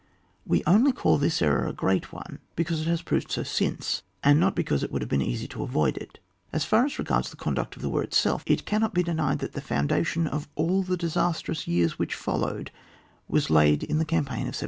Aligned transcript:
We 0.47 0.63
only 0.65 0.93
call 0.93 1.19
this 1.19 1.43
error 1.43 1.67
a 1.67 1.73
great 1.73 2.11
one 2.11 2.39
because 2.55 2.81
it 2.81 2.87
has 2.87 3.03
proved 3.03 3.29
so 3.31 3.43
since, 3.43 4.01
and 4.23 4.39
not 4.39 4.55
because 4.55 4.81
it 4.81 4.91
would 4.91 5.03
have 5.03 5.09
been 5.09 5.21
easy 5.21 5.47
to 5.49 5.61
avoid 5.61 5.95
it. 5.95 6.17
As 6.51 6.65
far 6.65 6.85
as 6.85 6.97
regards 6.97 7.29
the 7.29 7.35
conduct 7.37 7.75
of 7.75 7.83
the 7.83 7.89
war 7.89 8.01
itself, 8.01 8.41
it 8.47 8.65
cannot 8.65 8.95
be 8.95 9.03
denied 9.03 9.37
that 9.45 9.53
the 9.53 9.61
foundation 9.61 10.25
of 10.25 10.47
all 10.55 10.81
the 10.81 10.97
disastrous 10.97 11.67
years 11.67 11.99
which 11.99 12.15
followed 12.15 12.71
was 13.27 13.51
laid 13.51 13.83
in 13.83 13.99
the 13.99 14.03
campaign 14.05 14.47
of 14.49 14.57
1794. 14.57 14.59